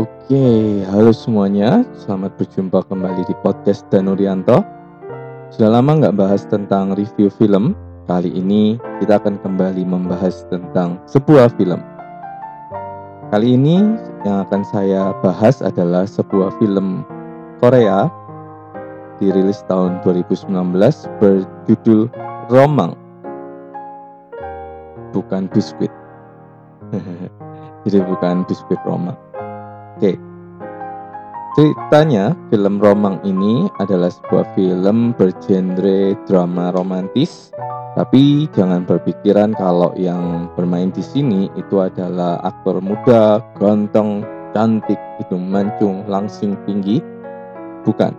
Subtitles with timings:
[0.00, 1.84] Oke, halo semuanya.
[1.92, 4.64] Selamat berjumpa kembali di podcast Danurianto.
[5.52, 7.76] Sudah lama nggak bahas tentang review film.
[8.08, 11.84] Kali ini kita akan kembali membahas tentang sebuah film.
[13.28, 13.84] Kali ini
[14.24, 17.04] yang akan saya bahas adalah sebuah film
[17.60, 18.08] Korea
[19.20, 20.48] dirilis tahun 2019
[21.20, 22.08] berjudul
[22.48, 22.96] Romang.
[25.12, 25.92] Bukan biskuit.
[27.84, 29.29] Jadi bukan biskuit Romang.
[30.00, 30.16] Oke.
[31.60, 37.52] Ceritanya, film Romang ini adalah sebuah film bergenre drama romantis,
[38.00, 44.24] tapi jangan berpikiran kalau yang bermain di sini itu adalah aktor muda, ganteng,
[44.56, 47.04] cantik, hidung mancung, langsing tinggi.
[47.84, 48.16] Bukan.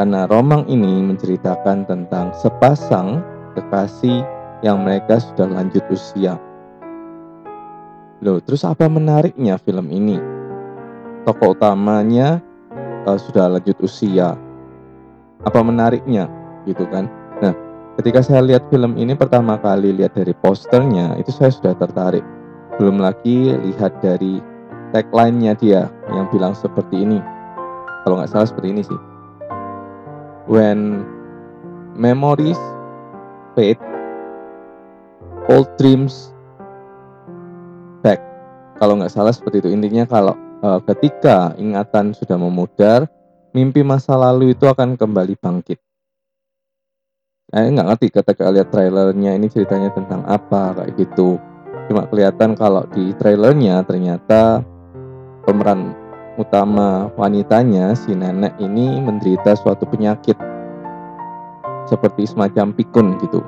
[0.00, 3.20] Karena Romang ini menceritakan tentang sepasang
[3.60, 4.24] kekasih
[4.64, 6.40] yang mereka sudah lanjut usia.
[8.24, 10.39] Loh, terus apa menariknya film ini?
[11.24, 12.40] Tokoh utamanya
[13.04, 14.36] uh, sudah lanjut usia.
[15.44, 16.28] Apa menariknya
[16.68, 17.08] gitu kan?
[17.40, 17.56] Nah,
[18.00, 22.24] ketika saya lihat film ini pertama kali lihat dari posternya itu saya sudah tertarik.
[22.76, 24.40] Belum lagi lihat dari
[24.92, 27.20] tagline-nya dia yang bilang seperti ini.
[28.04, 29.00] Kalau nggak salah seperti ini sih.
[30.48, 31.04] When
[31.96, 32.58] memories
[33.52, 33.80] fade,
[35.52, 36.32] old dreams
[38.00, 38.20] back.
[38.80, 39.68] Kalau nggak salah seperti itu.
[39.68, 43.08] Intinya kalau uh, ketika ingatan sudah memudar,
[43.52, 45.80] mimpi masa lalu itu akan kembali bangkit.
[47.50, 51.34] Saya nggak ngerti ketika lihat trailernya ini ceritanya tentang apa kayak gitu.
[51.90, 54.62] Cuma kelihatan kalau di trailernya ternyata
[55.42, 55.90] pemeran
[56.38, 60.38] utama wanitanya si nenek ini menderita suatu penyakit
[61.90, 63.42] seperti semacam pikun gitu.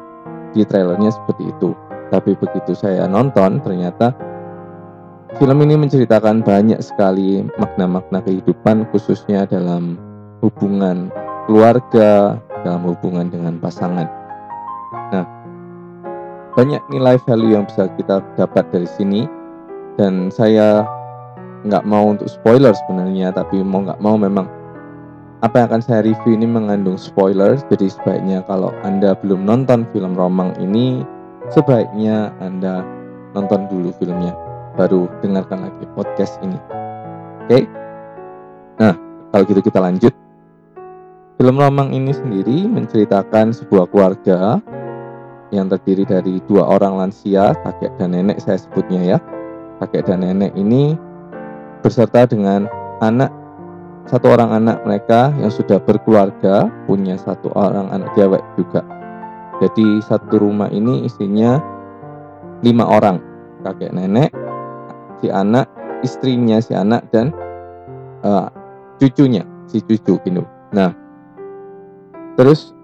[0.50, 1.70] Di trailernya seperti itu.
[2.10, 4.10] Tapi begitu saya nonton ternyata
[5.40, 9.96] Film ini menceritakan banyak sekali makna-makna kehidupan khususnya dalam
[10.44, 11.08] hubungan
[11.48, 14.04] keluarga, dalam hubungan dengan pasangan.
[15.08, 15.24] Nah,
[16.52, 19.24] banyak nilai value yang bisa kita dapat dari sini
[19.96, 20.84] dan saya
[21.64, 24.44] nggak mau untuk spoiler sebenarnya tapi mau nggak mau memang
[25.40, 30.12] apa yang akan saya review ini mengandung spoiler jadi sebaiknya kalau anda belum nonton film
[30.12, 31.06] Romang ini
[31.54, 32.82] sebaiknya anda
[33.32, 34.34] nonton dulu filmnya
[34.76, 36.58] baru dengarkan lagi podcast ini.
[37.46, 37.48] Oke?
[37.48, 37.62] Okay?
[38.80, 38.94] Nah,
[39.32, 40.14] kalau gitu kita lanjut.
[41.40, 44.62] Film Romang ini sendiri menceritakan sebuah keluarga
[45.52, 49.18] yang terdiri dari dua orang lansia, kakek dan nenek saya sebutnya ya.
[49.82, 50.96] Kakek dan nenek ini
[51.82, 52.70] beserta dengan
[53.02, 53.28] anak
[54.06, 58.82] satu orang anak mereka yang sudah berkeluarga, punya satu orang anak cewek juga.
[59.62, 61.62] Jadi satu rumah ini isinya
[62.66, 63.22] lima orang,
[63.62, 64.34] kakek nenek,
[65.22, 65.70] si anak,
[66.02, 67.30] istrinya si anak dan
[68.26, 68.50] uh,
[68.98, 70.42] cucunya, si cucu gitu.
[70.74, 70.90] Nah,
[72.34, 72.74] terus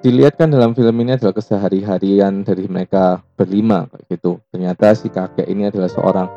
[0.00, 4.40] dilihat kan dalam film ini adalah kesehari-harian dari mereka berlima gitu.
[4.48, 6.28] Ternyata si kakek ini adalah seorang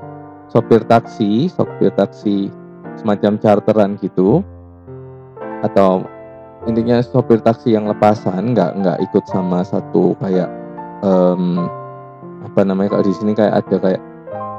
[0.51, 2.51] sopir taksi, sopir taksi
[2.99, 4.43] semacam charteran gitu,
[5.63, 6.03] atau
[6.67, 10.51] intinya sopir taksi yang lepasan, nggak nggak ikut sama satu kayak
[11.05, 11.71] um,
[12.41, 14.01] apa namanya kalau di sini kayak ada kayak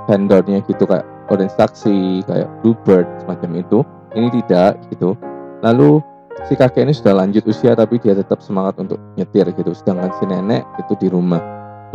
[0.06, 3.78] vendornya gitu kayak Orange Taxi, kayak Bluebird semacam itu.
[4.12, 5.16] Ini tidak gitu.
[5.64, 6.02] Lalu
[6.44, 9.72] si kakek ini sudah lanjut usia tapi dia tetap semangat untuk nyetir gitu.
[9.72, 11.40] Sedangkan si nenek itu di rumah.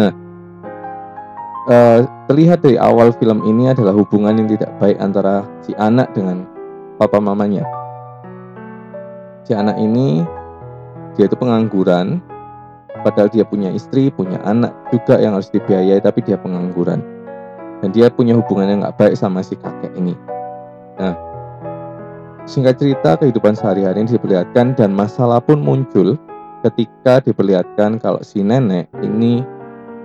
[0.02, 0.12] Nah,
[1.70, 2.00] uh,
[2.32, 6.48] terlihat dari awal film ini adalah hubungan yang tidak baik antara si anak dengan
[6.98, 7.62] papa mamanya.
[9.46, 10.26] Si anak ini
[11.16, 12.20] dia itu pengangguran,
[13.06, 17.17] padahal dia punya istri, punya anak juga yang harus dibiayai, tapi dia pengangguran
[17.82, 20.18] dan dia punya hubungan yang nggak baik sama si kakek ini.
[20.98, 21.14] Nah,
[22.50, 26.18] singkat cerita kehidupan sehari-hari ini diperlihatkan dan masalah pun muncul
[26.66, 29.46] ketika diperlihatkan kalau si nenek ini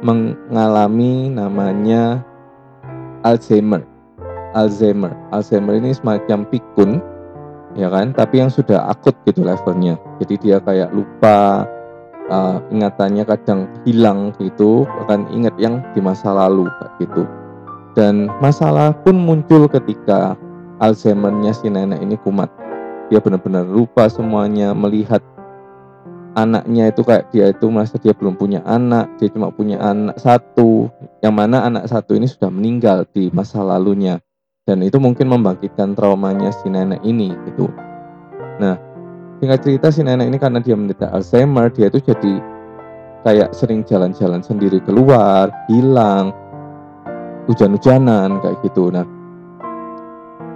[0.04, 2.20] mengalami namanya
[3.22, 3.86] Alzheimer.
[4.52, 5.14] Alzheimer.
[5.32, 7.00] Alzheimer ini semacam pikun,
[7.78, 8.12] ya kan?
[8.12, 9.96] Tapi yang sudah akut gitu levelnya.
[10.20, 11.64] Jadi dia kayak lupa,
[12.28, 16.68] uh, ingatannya kadang hilang gitu, akan ingat yang di masa lalu
[17.00, 17.24] gitu.
[17.92, 20.32] Dan masalah pun muncul ketika
[20.80, 22.48] Alzheimer-nya si nenek ini kumat.
[23.12, 25.20] Dia benar-benar lupa semuanya, melihat
[26.32, 30.88] anaknya itu kayak dia itu merasa dia belum punya anak, dia cuma punya anak satu,
[31.20, 34.16] yang mana anak satu ini sudah meninggal di masa lalunya.
[34.64, 37.68] Dan itu mungkin membangkitkan traumanya si nenek ini gitu.
[38.62, 38.78] Nah,
[39.42, 42.40] singkat cerita si nenek ini karena dia menderita Alzheimer, dia itu jadi
[43.22, 46.32] kayak sering jalan-jalan sendiri keluar, hilang,
[47.50, 48.92] hujan-hujanan kayak gitu.
[48.92, 49.06] Nah,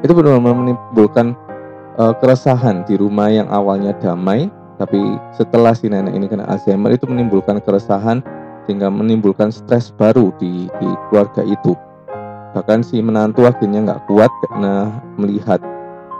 [0.04, 1.34] itu benar-benar menimbulkan
[1.98, 4.46] uh, keresahan di rumah yang awalnya damai
[4.76, 8.20] tapi setelah si nenek ini kena Alzheimer itu menimbulkan keresahan
[8.68, 11.72] sehingga menimbulkan stres baru di, di keluarga itu.
[12.52, 15.60] Bahkan si menantu akhirnya nggak kuat karena melihat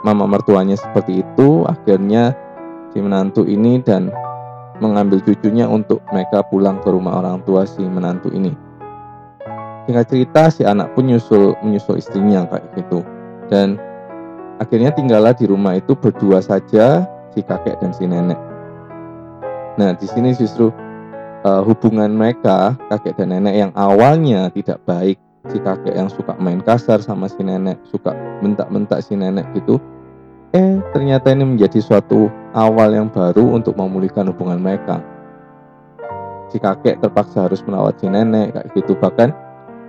[0.04, 1.69] mama mertuanya seperti itu.
[1.69, 2.32] Akhirnya
[2.92, 4.08] si menantu ini dan
[4.80, 8.65] mengambil cucunya untuk mereka pulang ke rumah orang tua si menantu ini
[9.86, 13.06] singkat cerita si anak pun nyusul menyusul istrinya kayak gitu
[13.46, 13.78] dan
[14.58, 17.06] akhirnya tinggallah di rumah itu berdua saja
[17.36, 18.38] si kakek dan si nenek.
[19.76, 20.72] Nah, di sini justru
[21.44, 25.20] uh, hubungan mereka kakek dan nenek yang awalnya tidak baik,
[25.52, 29.76] si kakek yang suka main kasar sama si nenek, suka bentak-bentak si nenek gitu.
[30.56, 35.04] Eh, ternyata ini menjadi suatu awal yang baru untuk memulihkan hubungan mereka.
[36.48, 39.36] Si kakek terpaksa harus merawat si nenek kayak gitu bahkan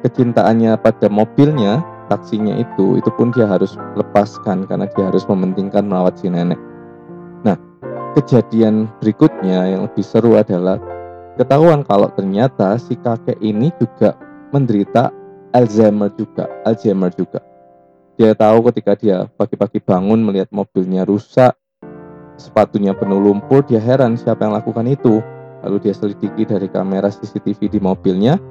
[0.05, 6.17] kecintaannya pada mobilnya taksinya itu itu pun dia harus lepaskan karena dia harus mementingkan merawat
[6.19, 6.59] si nenek.
[7.44, 7.59] Nah,
[8.15, 10.79] kejadian berikutnya yang lebih seru adalah
[11.35, 14.15] ketahuan kalau ternyata si kakek ini juga
[14.55, 15.11] menderita
[15.51, 17.44] Alzheimer juga, Alzheimer juga.
[18.17, 21.53] Dia tahu ketika dia pagi-pagi bangun melihat mobilnya rusak,
[22.39, 25.21] sepatunya penuh lumpur, dia heran siapa yang lakukan itu.
[25.61, 28.41] Lalu dia selidiki dari kamera CCTV di mobilnya,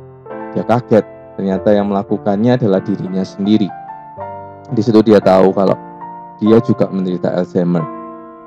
[0.55, 3.69] dia kaget Ternyata yang melakukannya adalah dirinya sendiri.
[4.73, 5.77] Di situ dia tahu kalau
[6.41, 7.85] dia juga menderita Alzheimer.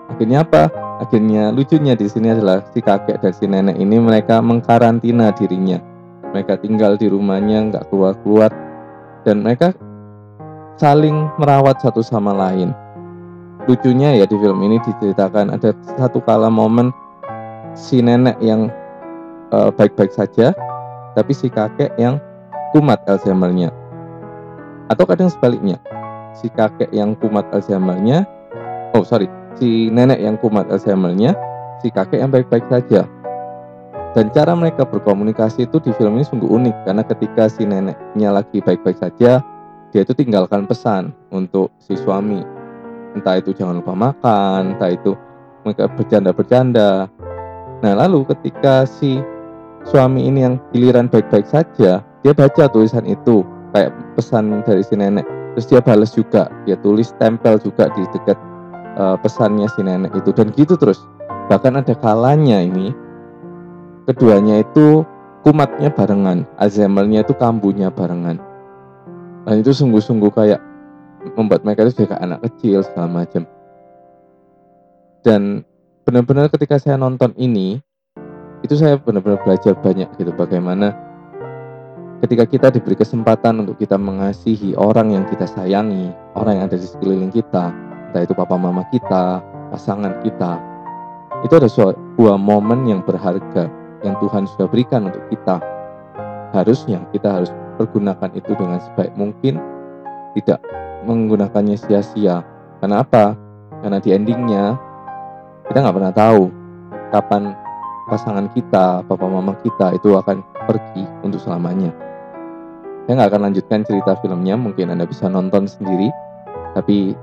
[0.09, 0.73] Akhirnya apa?
[0.99, 5.79] Akhirnya lucunya di sini adalah si kakek dan si nenek ini mereka mengkarantina dirinya.
[6.33, 8.51] Mereka tinggal di rumahnya, nggak keluar-keluar,
[9.23, 9.73] dan mereka
[10.77, 12.75] saling merawat satu sama lain.
[13.65, 16.89] Lucunya ya di film ini diceritakan ada satu kala momen
[17.77, 18.67] si nenek yang
[19.53, 20.47] eh, baik-baik uh, saja,
[21.13, 22.17] tapi si kakek yang
[22.71, 23.73] kumat Alzheimer-nya.
[24.89, 25.77] Atau kadang sebaliknya,
[26.33, 28.25] si kakek yang kumat Alzheimer-nya,
[28.97, 31.37] oh sorry, si nenek yang kumat Alzheimer-nya,
[31.81, 33.05] si kakek yang baik-baik saja.
[34.17, 38.57] Dan cara mereka berkomunikasi itu di film ini sungguh unik karena ketika si neneknya lagi
[38.57, 39.45] baik-baik saja,
[39.93, 42.41] dia itu tinggalkan pesan untuk si suami.
[43.13, 45.13] Entah itu jangan lupa makan, entah itu
[45.61, 47.05] mereka bercanda-bercanda.
[47.85, 49.21] Nah lalu ketika si
[49.85, 55.25] suami ini yang giliran baik-baik saja, dia baca tulisan itu kayak pesan dari si nenek.
[55.55, 58.37] Terus dia balas juga dia tulis tempel juga di dekat
[58.99, 60.29] uh, pesannya si nenek itu.
[60.35, 60.99] Dan gitu terus.
[61.49, 62.93] Bahkan ada kalanya ini
[64.05, 65.01] keduanya itu
[65.41, 68.37] kumatnya barengan Alzheimernya itu kambuhnya barengan.
[69.47, 70.61] Dan itu sungguh-sungguh kayak
[71.33, 73.43] membuat mereka itu kayak anak kecil segala macam.
[75.25, 75.65] Dan
[76.05, 77.81] benar-benar ketika saya nonton ini
[78.61, 81.08] itu saya benar-benar belajar banyak gitu bagaimana
[82.19, 86.87] ketika kita diberi kesempatan untuk kita mengasihi orang yang kita sayangi, orang yang ada di
[86.87, 87.71] sekeliling kita,
[88.11, 89.39] entah itu papa mama kita,
[89.71, 90.59] pasangan kita,
[91.47, 93.71] itu ada sebuah momen yang berharga
[94.03, 95.63] yang Tuhan sudah berikan untuk kita.
[96.51, 99.55] Harusnya kita harus pergunakan itu dengan sebaik mungkin,
[100.35, 100.59] tidak
[101.07, 102.43] menggunakannya sia-sia.
[102.83, 103.35] Karena apa?
[103.79, 104.75] Karena di endingnya
[105.71, 106.41] kita nggak pernah tahu
[107.15, 107.55] kapan
[108.11, 112.08] pasangan kita, papa mama kita itu akan pergi untuk selamanya.
[113.09, 116.13] Saya nggak akan lanjutkan cerita filmnya, mungkin Anda bisa nonton sendiri.
[116.77, 117.17] Tapi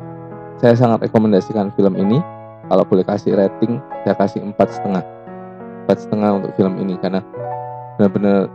[0.59, 2.19] saya sangat rekomendasikan film ini.
[2.67, 5.07] Kalau boleh kasih rating, saya kasih empat setengah.
[5.87, 7.23] Empat setengah untuk film ini karena
[7.95, 8.51] benar-benar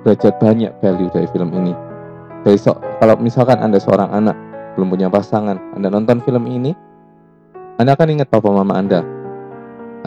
[0.00, 1.76] belajar banyak value dari film ini.
[2.40, 2.56] Dari
[3.04, 4.32] kalau misalkan Anda seorang anak
[4.80, 6.72] belum punya pasangan, Anda nonton film ini,
[7.76, 9.04] Anda akan ingat papa mama Anda.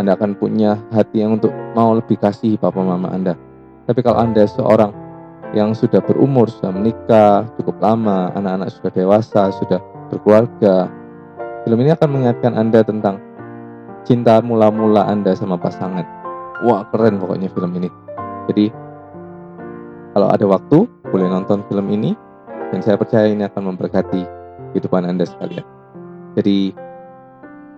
[0.01, 3.38] Anda akan punya hati yang untuk mau lebih kasih papa mama Anda.
[3.86, 5.04] Tapi kalau Anda seorang
[5.55, 9.79] yang sudah berumur, sudah menikah cukup lama, anak-anak sudah dewasa, sudah
[10.12, 10.91] berkeluarga.
[11.63, 13.24] Film ini akan mengingatkan Anda tentang
[14.03, 16.03] cinta mula-mula Anda sama pasangan.
[16.67, 17.89] Wah, keren pokoknya film ini.
[18.51, 18.69] Jadi,
[20.12, 22.13] kalau ada waktu, boleh nonton film ini,
[22.69, 24.21] dan saya percaya ini akan memberkati
[24.75, 25.65] kehidupan Anda sekalian.
[26.35, 26.75] Jadi,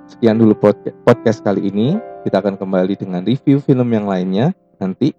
[0.09, 0.57] sekian dulu
[1.05, 2.01] podcast kali ini.
[2.25, 4.51] Kita akan kembali dengan review film yang lainnya
[4.83, 5.15] nanti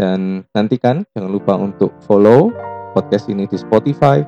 [0.00, 2.48] dan nantikan jangan lupa untuk follow
[2.96, 4.24] podcast ini di Spotify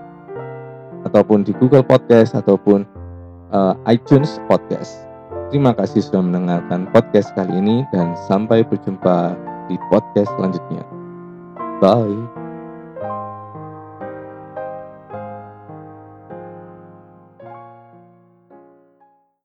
[1.09, 2.85] ataupun di Google Podcast ataupun
[3.57, 5.09] uh, iTunes Podcast.
[5.49, 9.37] Terima kasih sudah mendengarkan podcast kali ini dan sampai berjumpa
[9.69, 10.85] di podcast selanjutnya.
[11.81, 12.32] Bye.